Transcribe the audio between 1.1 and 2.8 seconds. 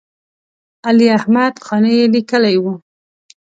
احمد قانع یې لیکلی و.